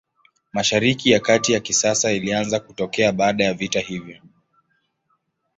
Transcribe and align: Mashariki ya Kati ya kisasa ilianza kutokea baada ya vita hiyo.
Mashariki 0.53 1.11
ya 1.11 1.19
Kati 1.19 1.53
ya 1.53 1.59
kisasa 1.59 2.11
ilianza 2.11 2.59
kutokea 2.59 3.11
baada 3.11 3.43
ya 3.43 3.53
vita 3.53 3.79
hiyo. 3.79 4.19